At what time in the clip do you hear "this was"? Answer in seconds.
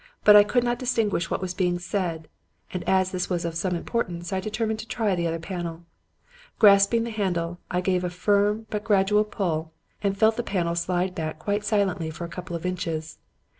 3.11-3.45